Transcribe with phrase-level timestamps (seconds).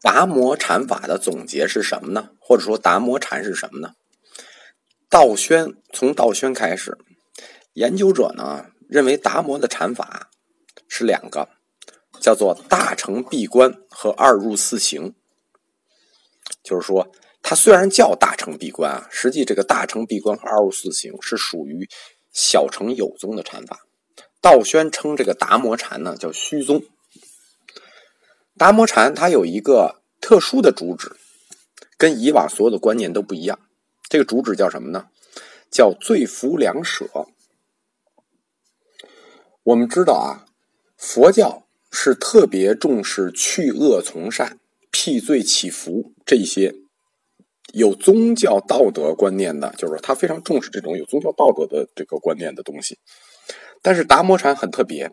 [0.00, 2.30] 达摩禅法的总结是什么呢？
[2.38, 3.94] 或者说达摩禅是什么呢？
[5.08, 6.98] 道宣从道宣开始，
[7.72, 10.30] 研究者呢认为达摩的禅法
[10.88, 11.48] 是两个，
[12.20, 15.14] 叫做大乘闭关和二入四行。
[16.62, 17.10] 就是说，
[17.42, 21.88] 它虽然叫大乘闭关啊，实际这个大乘闭关和二入四行是属于
[22.32, 23.86] 小乘有宗的禅法。
[24.40, 26.82] 道宣称这个达摩禅呢叫虚宗。
[28.58, 31.14] 达摩禅它有一个特殊的主旨，
[31.98, 33.58] 跟以往所有的观念都不一样。
[34.08, 35.08] 这个主旨叫什么呢？
[35.70, 37.06] 叫罪福两舍。
[39.64, 40.46] 我们知道啊，
[40.96, 44.58] 佛教是特别重视去恶从善、
[44.90, 46.74] 辟罪祈福这些
[47.74, 52.98] 有宗教道德观念的，就是他非常重视这种有宗教道德的这个观念的东西。
[53.82, 55.10] 但是达摩禅很特别，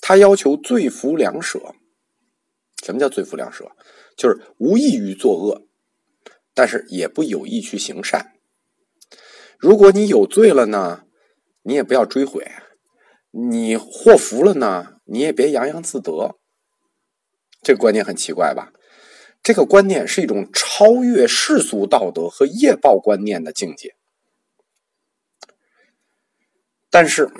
[0.00, 1.76] 他要求罪福两舍。
[2.90, 3.70] 什么叫罪福两舍？
[4.16, 5.66] 就是无异于作恶，
[6.52, 8.34] 但是也不有意去行善。
[9.58, 11.04] 如果你有罪了呢，
[11.62, 12.42] 你也不要追悔；
[13.30, 16.36] 你祸福了呢，你也别洋洋自得。
[17.62, 18.72] 这个观念很奇怪吧？
[19.42, 23.96] 这个观念是一种超越世俗道德和业报观念的境界。
[26.90, 27.30] 但是，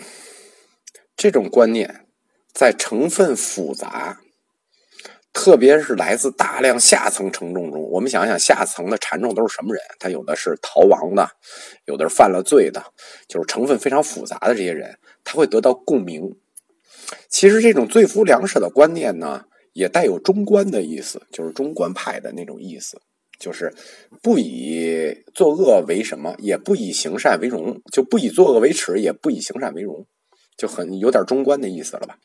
[1.16, 2.06] 这种观念
[2.54, 4.22] 在成分复杂。
[5.32, 9.82] 特别是来自大量下层承重中，我们想想下层的禅众都是什么人？
[9.98, 11.30] 他有的是逃亡的，
[11.86, 12.82] 有的是犯了罪的，
[13.28, 16.36] 就是成分非常复杂的这些人，他会得到共鸣。
[17.28, 23.00] 其实这种罪福两舍的观念呢，也带有中观的意思，就是中观派的那种意思，
[23.38, 23.72] 就是
[24.20, 30.06] 不以作恶为什么，也不以行善为荣，就不以作恶为耻，也不以行善为荣，
[30.56, 32.18] 就很有点中观的意思了吧。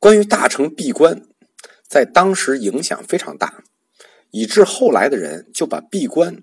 [0.00, 1.28] 关于大乘闭关，
[1.86, 3.62] 在当时影响非常大，
[4.30, 6.42] 以致后来的人就把闭关，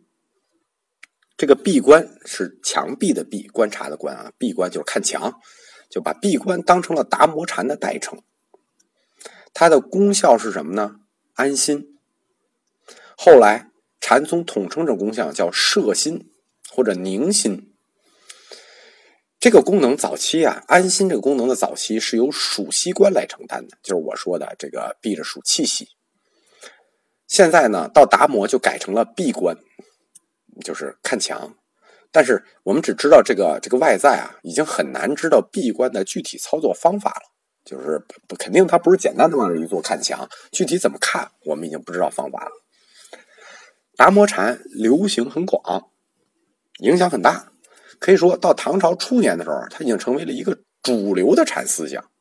[1.36, 5.42] 这个闭关是墙壁的闭，观察的观啊，闭关就是看墙，
[5.89, 8.21] 就把闭关当成了达摩禅的代称。
[9.55, 10.98] 它的功效是什么呢？
[11.33, 11.98] 安心。
[13.17, 16.30] 后来禅宗统称这功效叫摄心
[16.70, 17.73] 或者宁心。
[19.39, 25.89] 这个功能早期啊，安心这个功能的早期是由数息观来承担的，就是我说的这个闭着数气息。
[27.27, 29.58] 现在呢，到达摩就改成了闭关，
[30.64, 31.55] 就是看墙。
[32.11, 37.21] 但是我们只知道这个这个外在啊，已经很难知道闭关的具体操作方法了。
[37.64, 42.52] 就是不肯定它不是简单的往这一坐看墙，具体怎么看，我们已经不知道方法了。
[43.97, 45.89] 达摩禅流行很广，
[46.80, 47.52] 影响很大。
[47.99, 52.11] 可以说到唐朝初年的时候，它已经成为了一个主流的禅思想。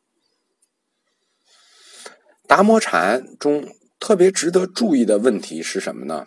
[2.47, 6.27] 达摩禅中特别值得注意的问题是什么呢？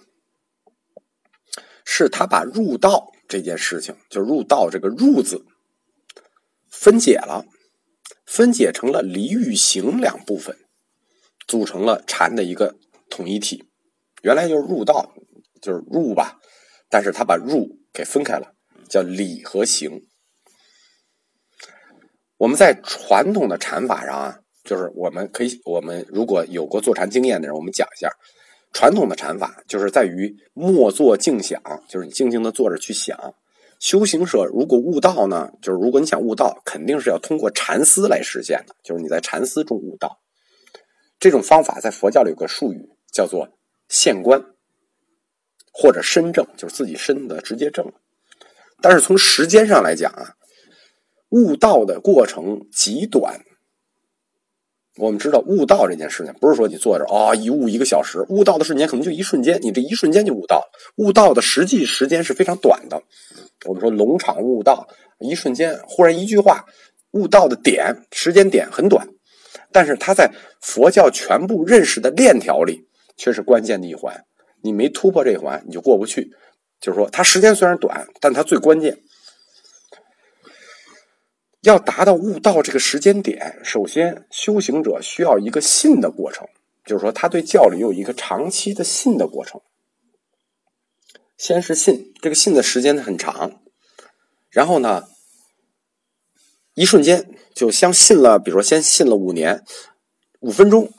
[1.85, 5.43] 是他把入道这件事情，就入道这个“入”字
[6.69, 7.45] 分解了，
[8.25, 10.55] 分解成了离与行两部分，
[11.47, 12.75] 组成了禅的一个
[13.09, 13.67] 统一体。
[14.21, 15.15] 原来就是入道，
[15.61, 16.37] 就是入吧，
[16.89, 18.53] 但是他把入给分开了。
[18.89, 20.05] 叫理和行。
[22.37, 28.09] 我们在传统的禅法上啊，就是我们可以，我们如果有过坐禅经验的人，我们讲一下
[28.71, 33.35] 传统的禅法，就是在于默坐静想，就是你静静的坐着去想。
[33.79, 40.19] 修行者如果悟道呢，就是如果你想悟道，肯定是要通过禅思来实现的，就是你在禅思中悟道。
[41.19, 43.57] 这种方法在佛教里有个术语叫做
[43.89, 44.41] 现观，
[45.73, 47.91] 或者身正，就是自己身的直接正。
[48.81, 50.33] 但是从时间上来讲啊，
[51.29, 53.41] 悟道的过程极短。
[54.97, 60.61] 我们知道悟道这件事情，不是说你坐着啊一悟一个小时，悟道的瞬间可能就一瞬间，你这一瞬间就悟道。
[60.97, 63.01] 悟道的实际时间是非常短的。
[63.65, 66.65] 我们说龙场悟道，一瞬间忽然一句话，
[67.11, 69.07] 悟道的点时间点很短，
[69.71, 70.29] 但是它在
[70.61, 72.81] 佛教全部认识的链条里
[73.15, 74.25] 却是关键的一环。
[74.61, 76.29] 你没突破这一环，你就过不去。
[76.79, 79.01] 就是说，它时间虽然短，但它最关键。
[81.61, 86.47] 要达到悟道这个时间点，首先修行者需要一个信的过程，
[86.85, 89.59] 就是说他对教理有一个长期的信的过程。
[91.37, 93.61] 先是信，这个信的时间很长，
[94.49, 95.09] 然后呢，
[96.75, 99.65] 一瞬间就相信了，比如说先信了五年，
[100.39, 100.93] 五分钟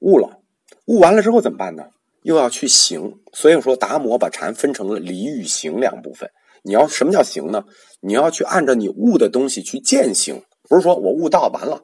[0.00, 0.40] 悟了，
[0.86, 1.91] 悟完了之后怎么办呢？
[2.22, 6.30] 又要去行，所以说达摩把禅分成了理与行两部分。
[6.62, 7.64] 你要什么叫行呢？
[8.00, 11.82] 你要去按照你悟的东西去践行，不是说我悟道完了，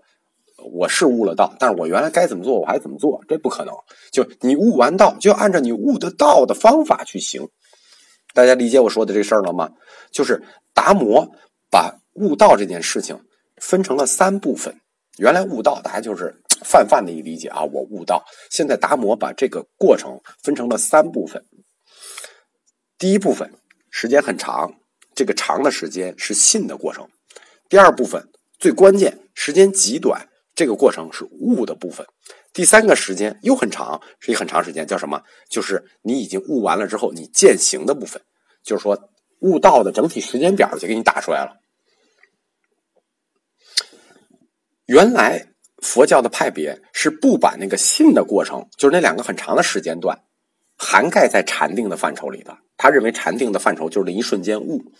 [0.72, 3.74] 我是悟了道，但是我原来该怎么做我还怎么做，这不可能。
[4.12, 7.48] 就你悟完道，就按照你悟的道的方法去行。
[8.34, 9.70] 大家理解我说的这事儿了吗？
[10.12, 10.40] 就是
[10.72, 11.28] 达摩
[11.70, 13.20] 把悟道这件事情
[13.56, 14.80] 分成了三部分。
[15.16, 18.24] 原来悟道大家就是泛泛的一理解啊，我悟道。
[18.50, 21.44] 现在达摩把这个过程分成了三部分。
[22.98, 23.52] 第一部分
[23.90, 24.74] 时间很长，
[25.14, 27.08] 这个长的时间是信的过程。
[27.68, 28.28] 第二部分
[28.58, 32.06] 最关键，时间极短，这个过程是悟的部分。
[32.52, 35.22] 第三个时间又很长，是一很长时间，叫什么？
[35.48, 38.20] 就是你已经悟完了之后，你践行的部分，
[38.64, 39.10] 就是说
[39.40, 41.60] 悟道的整体时间表就给你打出来了。
[44.86, 45.52] 原来
[45.82, 50.18] 佛教的派别是不把那个信的过程，就是那两个很长的时间段，
[50.76, 52.58] 涵盖在禅定的范畴里的。
[52.76, 54.92] 他认为禅定的范畴就是那一瞬间悟，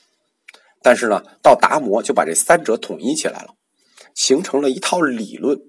[0.83, 3.55] 但是呢，到达摩就把这三者统一起来了，
[4.15, 5.61] 形成了一套理论。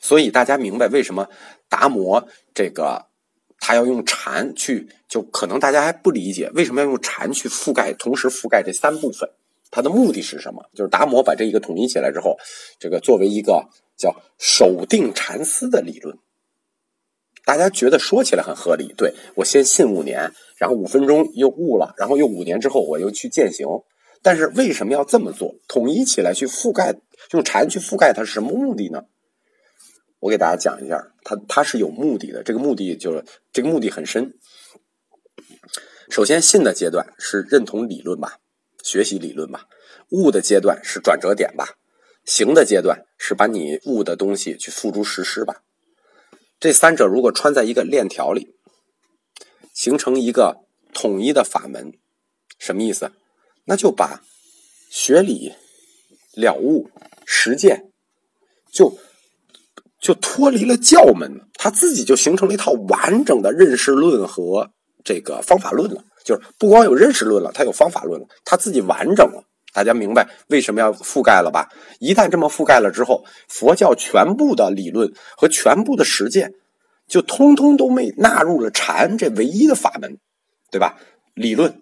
[0.00, 1.28] 所以大家明白为什么
[1.68, 3.06] 达摩这个
[3.58, 9.28] 他要用禅去，就可能大家还不理解为什么要用禅去覆盖，同时覆盖这三部分，
[9.70, 10.64] 他的目的是什么？
[10.74, 12.38] 就是达摩把这一个统一起来之后，
[12.78, 16.16] 这个作为一个叫守定禅思的理论，
[17.44, 18.94] 大家觉得说起来很合理。
[18.96, 23.66] 对我先信五年，然后五分钟又悟了，然后又五年之后我又去践行。
[24.22, 25.54] 但是为什么要这么做？
[25.68, 26.94] 统一起来去覆盖，
[27.32, 29.04] 用禅去覆盖它是什么目的呢？
[30.20, 32.42] 我给大家讲一下，它它是有目的的。
[32.42, 34.34] 这个目的就是这个目的很深。
[36.10, 38.38] 首先，信的阶段是认同理论吧，
[38.82, 39.68] 学习理论吧；
[40.10, 41.76] 悟的阶段是转折点吧；
[42.28, 45.62] 行的阶段是把你悟的东西去付诸实施吧。
[46.60, 48.54] 这三者如果穿在一个链条里，
[49.72, 50.58] 形成一个
[50.92, 51.94] 统一的法门，
[52.58, 53.12] 什么意思？
[53.64, 54.22] 那就把
[54.90, 55.54] 学理、
[56.34, 56.90] 了悟、
[57.24, 57.90] 实践
[58.70, 58.98] 就。
[60.00, 64.70] 就脱离了教门，他自己就形成了一套完整的认识论和
[65.04, 66.04] 这个方法论了。
[66.24, 69.42] 就是不光有认识论了，他有方法论了，他自己完整了。
[69.72, 71.68] 大家明白为什么要覆盖了吧？
[72.00, 76.54] 一旦这么覆盖了之后，佛教全部的理论和全部的实践，
[77.06, 80.18] 就通通都没纳入了禅这唯一的法门，
[80.70, 80.98] 对吧？
[81.34, 81.80] 理论，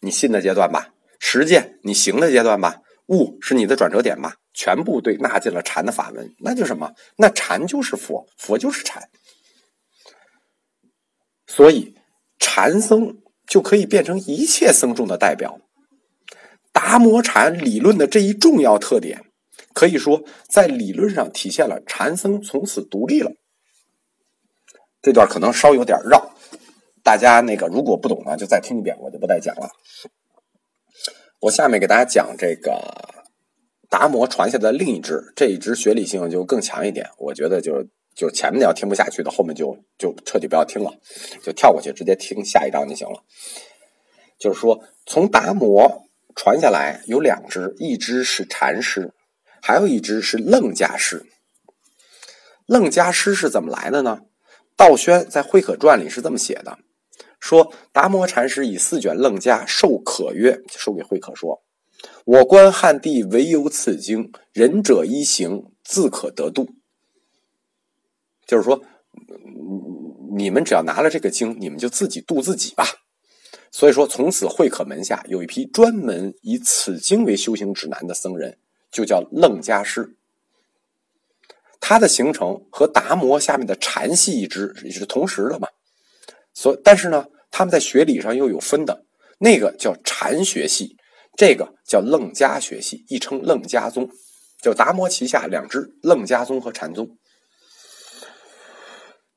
[0.00, 4.36] 你信的阶段吧；实践，你行的阶段吧；悟是你的转折点吧。
[4.56, 6.92] 全部对纳进了禅的法门，那就什么？
[7.16, 9.08] 那禅就是佛，佛就是禅，
[11.48, 11.96] 所以
[12.38, 13.16] 禅僧
[13.48, 15.58] 就可以变成一切僧众的代表。
[16.94, 19.24] 达摩禅理论的这一重要特点，
[19.72, 23.32] 可以说在理论上体现了禅僧从此独立了。
[25.02, 26.30] 这段可能稍有点绕，
[27.02, 29.70] 大家那个如果不懂呢，就再听一遍，我就不再讲了。
[31.40, 32.72] 我下面给大家讲这个。
[33.90, 37.08] 达摩传下的另一支，这一支学理性就更强一点。
[37.16, 40.92] 我觉得就就前面要听不下去的，后面就就彻底不要听了，
[41.42, 43.22] 就跳过去，直接听下一章就行了。
[44.38, 46.04] 就是说，从达摩
[46.34, 49.12] 传下来有两只，一只是禅师，
[49.62, 51.26] 还有一只是楞伽师。
[52.66, 54.20] 楞伽师是怎么来的呢？
[54.76, 56.78] 道宣在《慧可传》里是这么写的：
[57.38, 61.62] 说达摩禅师以四卷楞伽授可曰，授给慧可说。
[62.24, 66.68] 我观汉地唯有此经，仁者一行自可得度。
[68.46, 68.82] 就是说，
[70.36, 72.84] 你们只要拿了这个经，你们就自己度自己吧。
[73.76, 78.56] 所以说，从此慧可门下有一批专门以此经为修行指南的僧人，
[78.88, 80.16] 就叫楞伽师。
[81.80, 85.66] 他的形成和达摩下面的禅系一支也是同时的嘛。
[86.54, 89.06] 所但是呢，他们在学理上又有分的，
[89.38, 90.96] 那个叫禅学系。
[91.36, 94.08] 这个叫楞伽学系，亦称楞伽宗，
[94.62, 97.18] 就达摩旗下两支楞伽宗和禅宗。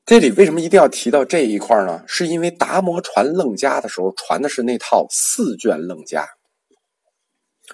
[0.08, 2.02] 这里为什么一定要提到这一块呢？
[2.06, 6.26] 是因为达摩传楞伽的时候，传的是那套四卷楞伽。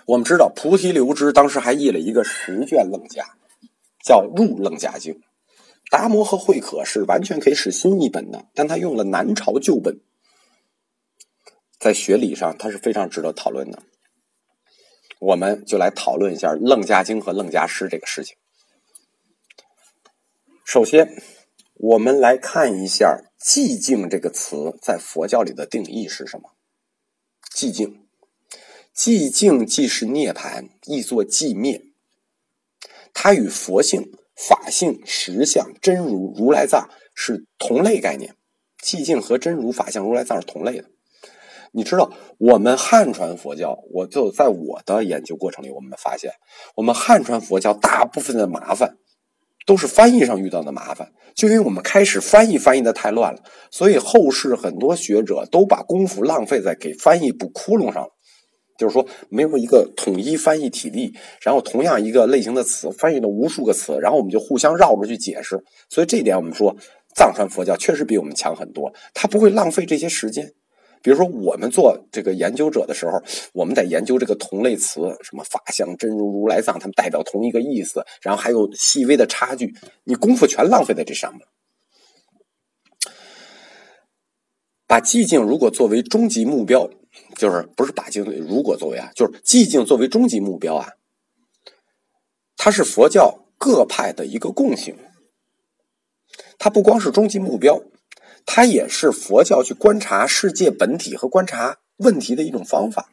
[0.04, 3.24] 我们知道菩提流支当时还译了一个十卷楞伽，
[4.04, 5.20] 叫入楞伽经。
[5.92, 10.00] 达摩和慧可是完全可以使新译本的，但他用了南朝旧本，
[11.78, 13.80] 在学理上他是非常值得讨论的。
[15.20, 18.36] 我们就来讨论一下《楞伽经》和《楞伽师》这个事情。
[20.64, 21.08] 首先，
[21.74, 26.52] 我们来看一下“寂静”这个词在佛教里的定义是什么？
[27.52, 28.06] 寂静，
[28.94, 31.82] 寂静既是涅槃，亦作寂灭。
[33.12, 38.36] 它与佛性、法性、实相、真如、如来藏是同类概念。
[38.80, 40.88] 寂静和真如、法相、如来藏是同类的。
[41.72, 46.30] 你知道，我们汉传佛教，我就在我的研究过程里，我们发现，
[46.76, 48.96] 我们汉传佛教大部分的麻烦，
[49.64, 51.12] 都是翻译上遇到的麻烦。
[51.35, 53.40] 就因为我们开始翻译翻译的太乱了，
[53.71, 58.11] 所以后世很多学者都把功夫浪费在给翻译补窟窿上了。
[58.76, 65.62] 就是说，没有一个统一翻译体例，然后同样一个类型的词翻译了无数个词，然后我们就互相绕着去解释。
[65.88, 66.76] 所以这一点，我们说
[67.14, 70.52] 藏传佛教确实比我们强很多，它不会浪费这些时间。
[71.04, 81.46] 比如说，我们做这个研究者的时候，我们在研究这个同类词，什么法相、真如、如来藏，他们代表同一个意思，然后还有细微的差距，你功夫全浪费在这上面。
[84.87, 86.90] 把寂静如果作为终极目标。
[87.37, 90.94] 就是不是把静如果作为啊，就是寂静作为终极目标啊，
[92.56, 94.96] 它是佛教各派的一个共性。
[96.58, 97.80] 它不光是终极目标，
[98.46, 103.12] 它也是佛教去观察世界本体和观察问题的一种方法。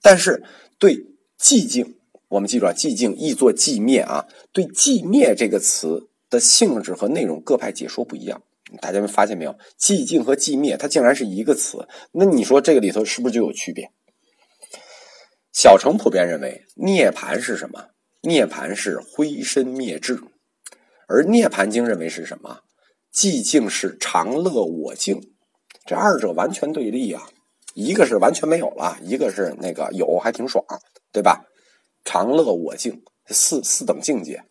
[0.00, 0.42] 但是
[0.78, 1.06] 对
[1.38, 1.96] 寂静，
[2.28, 8.42] 我们记住啊，寂静译作寂灭啊，对寂灭这个词的性质和内容，各派解说不一样。
[8.80, 9.56] 大家们发现没有？
[9.78, 11.86] 寂静和寂灭，它竟然是一个词。
[12.12, 13.90] 那你说这个里头是不是就有区别？
[15.52, 17.90] 小乘普遍认为，涅盘是什么？
[18.22, 20.18] 涅盘是灰身灭智，
[21.06, 22.60] 而涅盘经认为是什么？
[23.14, 25.32] 寂静是常乐我净。
[25.86, 27.28] 这二者完全对立啊！
[27.74, 30.64] 一个是完全没有了，一个是那个有还挺爽，
[31.12, 31.44] 对吧？
[32.04, 34.44] 常乐我净，四四等境界，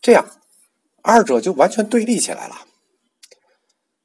[0.00, 0.26] 这样
[1.02, 2.66] 二者就完全对立起来了。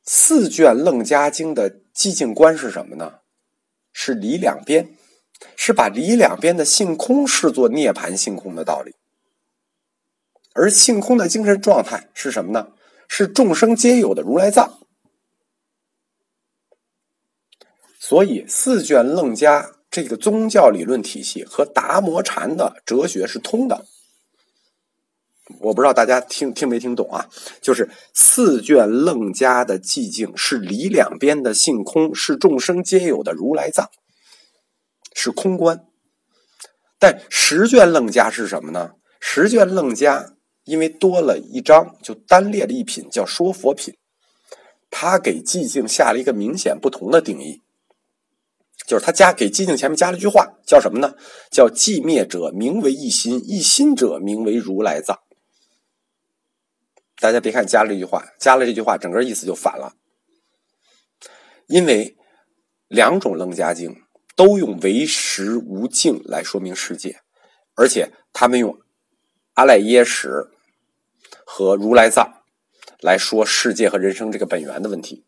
[0.03, 3.19] 四卷楞伽经的寂静观是什么呢？
[3.93, 4.95] 是离两边，
[5.55, 8.95] 是把离两边的性空视作涅盘性空的道理。
[10.53, 12.73] 而性空的精神状态是什么呢？
[13.13, 14.79] 是众生皆有的如来藏。
[17.99, 23.85] 所以四卷楞伽这个宗教理论体系和达摩禅的哲学是通的。
[25.59, 27.27] 我不知道大家听听没听懂啊？
[27.61, 33.89] 就是四卷楞伽的寂静是离两边的性空，是众生皆有的如来藏，
[35.13, 35.85] 是空观。
[36.97, 38.91] 但十卷楞伽是什么呢？
[39.19, 43.95] 十卷楞伽因为多了一章，就单列了一品，叫说佛品。
[44.89, 47.61] 他给寂静下了一个明显不同的定义，
[48.85, 51.15] 就是他加给寂静前面加了句话，叫什么呢？
[51.49, 55.19] 叫寂灭者名为一心，一心者名为如来藏。
[57.19, 59.93] 大家别看加了这句话，加了这句话，整个意思就反了。
[61.67, 62.17] 因为
[62.89, 63.95] 两种楞伽经
[64.35, 67.21] 都用唯识无境来说明世界，
[67.75, 68.77] 而且他们用
[69.53, 70.49] 阿赖耶识
[71.45, 72.43] 和如来藏
[72.99, 75.25] 来说世界和人生这个本源的问题。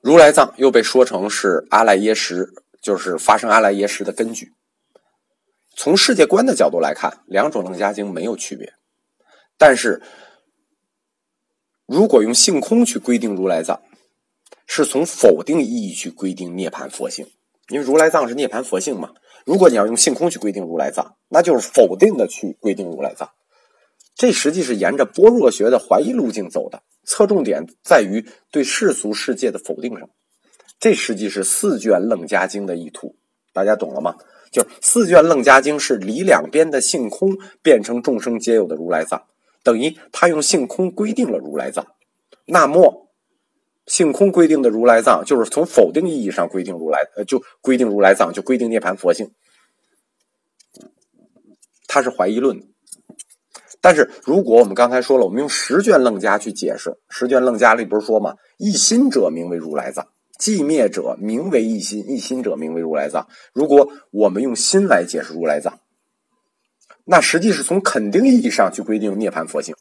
[0.00, 2.52] 如来藏又被说成是阿赖耶识，
[2.82, 4.52] 就是发生阿赖耶识的根据。
[5.76, 8.74] 从世界观的角度来看，两种楞伽经没有区别。
[9.56, 10.02] 但是，
[11.86, 13.80] 如果用性空去规定如来藏，
[14.66, 17.30] 是从否定意义去规定涅盘佛性，
[17.68, 19.14] 因为如来藏是涅盘佛性嘛。
[19.44, 23.30] 如果你要用性空去规定如来藏，那就是否定的去规定如来藏。
[24.14, 30.08] 这实际是沿着般若学的怀疑路径走的，侧重点在于对世俗世界的否定上。
[30.78, 33.16] 这实际是四卷楞伽经的意图，
[33.52, 34.16] 大家懂了吗？
[34.50, 39.22] 就是四卷楞伽经是离两边的性空变成众生皆有的如来藏。
[39.64, 41.86] 等于他用性空规定了如来藏，
[42.46, 43.08] 那么
[43.86, 49.30] 性空规定的如来藏就是从否定意义上规定如来，呃，就规定如来藏，就规定涅盘佛性。
[51.86, 52.62] 他是怀疑论。
[53.80, 58.36] 但是如果我们刚才说了，我们用十卷楞伽去解释，十卷楞伽里不是说吗？
[58.56, 60.06] 一心者名为如来藏，
[60.38, 63.26] 寂灭者名为一心，一心者名为如来藏。
[63.52, 65.80] 如果我们用心来解释如来藏。
[67.04, 69.74] 那实际是从肯定意义上去规定涅盘佛性，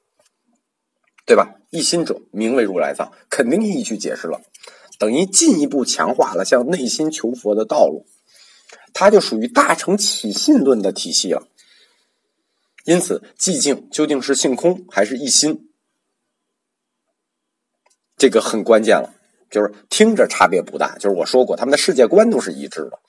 [1.25, 1.55] 对吧？
[1.69, 4.41] 一心者名为如来藏，肯定意义去解释了，
[4.99, 8.05] 等于进一步强化了向内心求佛的道路，
[8.93, 11.47] 它就属于大乘起信论的体系了。
[12.83, 15.69] 因此，寂静究竟是性空还是一心，
[18.17, 19.13] 这个很关键了。
[19.49, 22.99] 就是听着差别不大，就是我说过，他们的世界观都是一致的，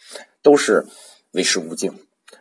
[0.42, 0.86] 都是
[1.32, 1.92] 唯识无境。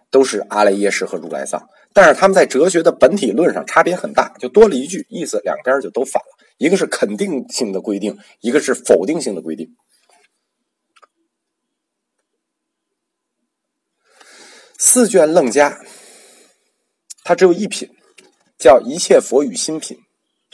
[0.09, 6.45] 都是阿赖耶识和如来藏，但是他们在哲学的本体论上差别很大，就多了一句意思，两边就都反了。
[6.57, 9.75] 一个是肯定性的规定，一个是否定性的规定。
[14.77, 15.79] 四卷楞伽，
[17.23, 17.89] 它只有一品，
[18.57, 19.97] 叫一切佛语心品，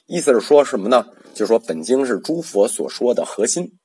[0.06, 1.06] 意思是说什么呢？
[1.34, 3.77] 就是说本经是诸佛所说的核心，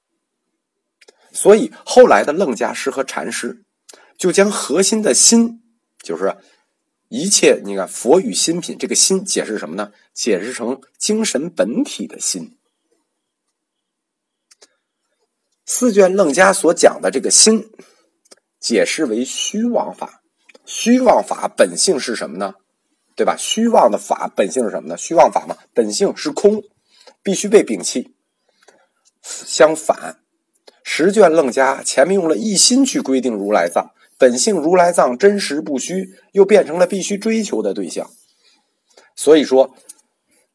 [1.33, 3.65] 所以后来的楞伽师和禅师
[4.17, 5.61] 就将核心的心。
[6.03, 6.37] 就是
[7.15, 9.93] 一切，你看佛与心品，这个心解释什么呢？
[10.15, 12.57] 解释成精神本体的心。
[15.67, 17.71] 四卷楞伽所讲的这个心，
[18.59, 20.23] 解释为虚妄法。
[20.65, 22.55] 虚妄法本性是什么呢？
[23.15, 23.37] 对吧？
[23.39, 24.97] 虚妄的法本性是什么呢？
[24.97, 26.63] 虚妄法嘛，本性是空，
[27.23, 28.15] 必须被摒弃。
[29.21, 30.23] 相反，
[30.83, 33.91] 十卷楞伽前面用了一心去规定如来藏。
[34.23, 38.09] 本性如来藏真实不虚，又变成了必须追求的对象。
[39.17, 39.75] 所以说，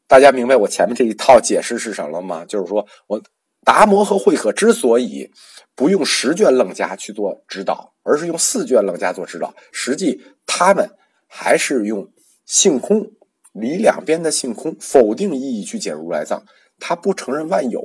[0.07, 2.45] 大家明白我前面这一套解释是什么吗？
[2.45, 3.21] 就是说我
[3.65, 5.29] 达摩和慧可之所以
[5.75, 10.89] 不用十卷楞伽去做指导，而是用四卷楞伽做指导，实际他们
[11.27, 12.09] 还是用
[12.45, 13.11] 性空
[13.51, 16.45] 离两边的性空否定意义去解如来藏，
[16.79, 17.83] 他不承认万有。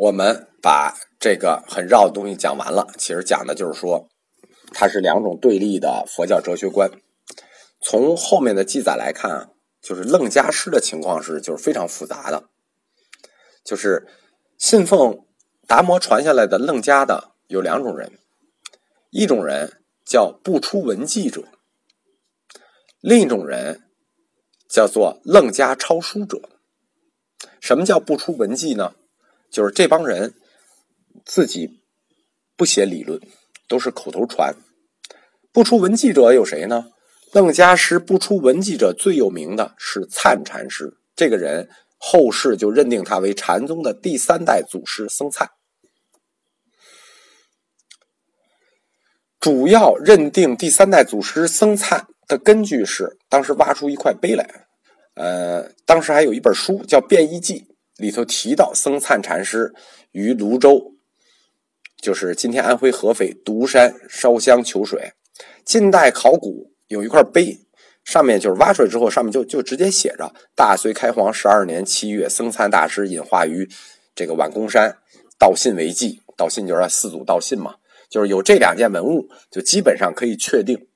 [0.00, 4.08] 我们把这个很绕的东西讲完了，其实讲的就是说，
[4.72, 6.88] 它是两种对立的佛教哲学观。
[7.80, 9.48] 从后面的记载来看啊，
[9.82, 12.44] 就是楞伽师的情况是就是非常复杂的，
[13.64, 14.06] 就是
[14.56, 15.24] 信奉
[15.66, 18.20] 达摩传下来的楞伽的有两种人，
[19.10, 21.42] 一种人叫不出文记者，
[23.00, 23.82] 另一种人
[24.68, 26.40] 叫做楞伽抄书者。
[27.60, 28.94] 什么叫不出文记呢？
[29.50, 30.34] 就是这帮人
[31.24, 31.80] 自己
[32.56, 33.20] 不写理论，
[33.68, 34.54] 都是口头传。
[35.52, 36.86] 不出文记者有谁呢？
[37.32, 40.98] 楞伽师不出文记者最有名的是灿禅师。
[41.14, 45.50] 这个人后世就认定他为禅宗的第三代祖师僧灿。
[49.40, 54.66] 主要认定第三代祖师僧灿的根据是，当时挖出一块碑来，
[55.14, 57.60] 呃，当时还有一本书叫《变异记》。
[57.98, 59.74] 里头提到僧灿禅师
[60.12, 60.94] 于泸州，
[62.00, 65.12] 就是今天安徽合肥独山烧香求水。
[65.64, 67.66] 近代考古有一块碑，
[68.04, 73.68] 上面就是挖出来之后，上面就就直接写着“大隋开皇十二年七月，僧灿大师隐化于
[74.14, 74.98] 这个宛公山，
[75.36, 76.22] 道信为记”。
[76.38, 77.74] 道信就是四祖道信嘛，
[78.08, 80.86] 就是有这两件文物，就基本上可以确定，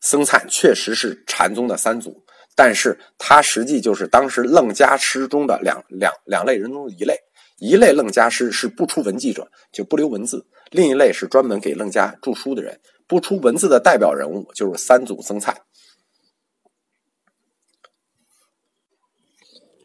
[0.00, 2.25] 僧璨确实是禅宗的三祖。
[2.56, 7.16] 但是他实际就是当时楞伽师中的两两两类人中的一类，
[7.58, 10.38] 一类楞伽师是不出文记者，就不留文字；
[10.70, 12.80] 另一类是专门给楞伽著书的人。
[13.06, 15.54] 不出文字的代表人物就是三祖僧璨。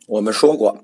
[0.08, 0.84] 我们说过，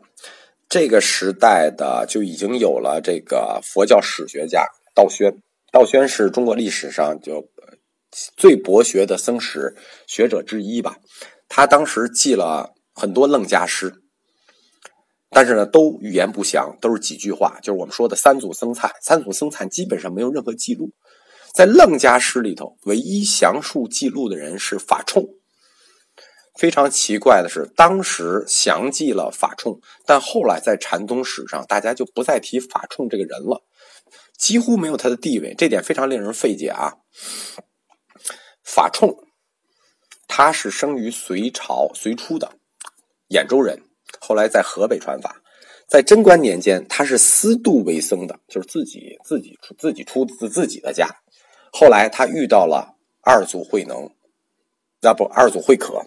[0.69, 5.41] 这个时代的就已经有了这个佛教史学家道宣。
[5.71, 7.49] 道宣是中国历史上就
[8.37, 10.97] 最博学的僧史学者之一吧。
[11.49, 14.01] 他当时记了很多楞伽诗，
[15.29, 17.59] 但是呢，都语言不详，都是几句话。
[17.61, 20.91] 就是我们说的三祖僧璨，三祖僧璨基本上没有任何记录。
[21.53, 25.25] 在楞伽诗里头，唯一详述记录的人是法冲。
[26.55, 33.63] 非常奇怪的是，当时详记了法冲，但后来在禅宗史上，大家就不再提法冲这个人了，
[34.37, 36.95] 几乎没有他的地位，这点非常令人费解啊。
[38.63, 39.26] 法冲。
[40.27, 42.51] 他是生于隋朝隋初的
[43.29, 43.81] 兖州人，
[44.19, 45.41] 后来在河北传法。
[45.87, 51.07] 在贞观年间，他是私度为僧的，就是自己自己出自己出自自己的家。
[51.71, 54.09] 后来他遇到了二祖慧能，
[55.01, 56.05] 啊不，二祖慧可，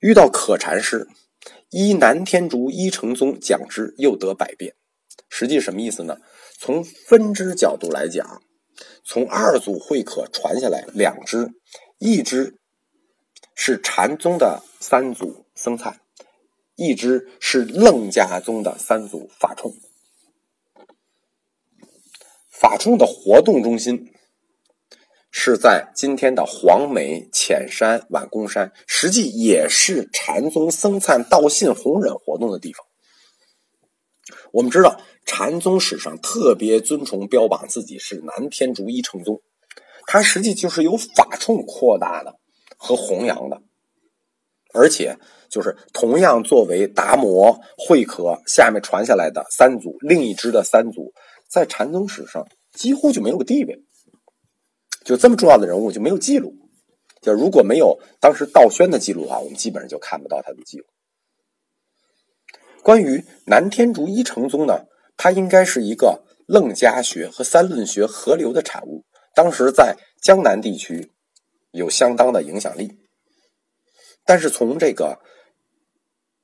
[0.00, 1.06] 遇到可禅师，
[1.68, 4.74] 依南天竺一成宗讲之，又得百变。
[5.28, 6.16] 实际什么意思呢？
[6.58, 8.42] 从分支角度来讲，
[9.04, 11.50] 从二祖慧可传下来两支，
[11.98, 12.59] 一支。
[13.54, 16.00] 是禅宗的三祖僧璨，
[16.76, 19.74] 一支是楞伽宗的三祖法冲。
[22.48, 24.12] 法冲的活动中心
[25.30, 32.84] 是在今天的黄梅、浅山、晚公山，实际也是禅宗僧璨道信弘忍活动的地方。
[34.52, 39.40] 我们知道，禅宗史上特别尊崇标榜自己是南天竺一乘宗，
[40.06, 42.39] 它实际就是由法冲扩大的。
[42.82, 43.60] 和弘扬的，
[44.72, 45.18] 而且
[45.50, 51.12] 就是同样作为达摩、慧可下面传下来的三祖，另一支的三祖，
[51.46, 53.82] 在禅宗史上几乎就没有个地位，
[55.04, 56.54] 就这么重要的人物就没有记录。
[57.20, 60.86] 就如果没有当时道宣的记录的话，我们基本上就看不到他的记录。
[62.82, 64.86] 关于南天竺一成宗呢，
[65.18, 71.12] 它应该是一个楞伽学和三论学合流的产物，当时在江南地区。
[71.72, 72.98] 有相当的影响力，
[74.24, 75.18] 但是从这个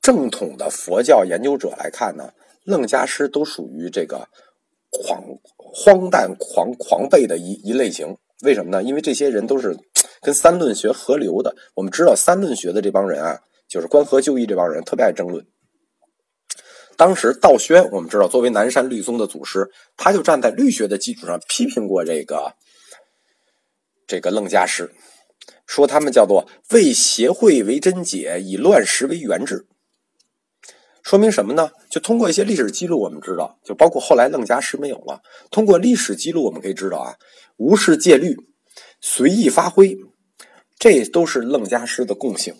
[0.01, 4.27] 正统的佛教研究者来看呢，楞伽师都属于这个
[4.89, 5.23] 狂
[5.57, 8.17] 荒诞狂狂悖的一一类型。
[8.43, 8.83] 为什么呢？
[8.83, 9.75] 因为这些人都是
[10.21, 11.55] 跟三论学合流的。
[11.75, 15.45] 我们知道三论学的这帮人啊，就是关河就义这帮人，特别爱争论。
[16.95, 22.53] 当时道宣，我们知道作为南山律宗的祖师，他就站在律学的基础上批评过这个
[24.07, 24.93] 这个楞伽师，
[25.67, 29.67] 说他们叫做为协会为真解，以乱石为原治。
[31.03, 31.71] 说明什么呢？
[31.89, 35.21] 就通过一些历史记录，我们知道，就包括后来楞伽师没有了。
[35.51, 37.15] 通过历史记录，我们可以知道啊，
[37.57, 38.35] 无视戒律，
[38.99, 39.97] 随意发挥，
[40.79, 42.55] 这都是楞伽师的共性。